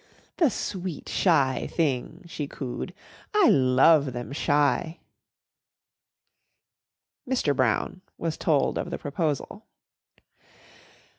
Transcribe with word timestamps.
"The 0.37 0.49
sweet, 0.49 1.07
shy 1.07 1.67
thing!" 1.71 2.23
she 2.25 2.47
cooed. 2.47 2.91
"I 3.35 3.49
love 3.49 4.13
them 4.13 4.31
shy." 4.33 4.97
Mr. 7.29 7.55
Brown 7.55 8.01
was 8.17 8.35
told 8.35 8.79
of 8.79 8.89
the 8.89 8.97
proposal. 8.97 9.67